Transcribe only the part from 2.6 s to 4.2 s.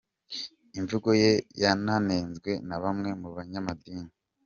na bamwe mu banyamadini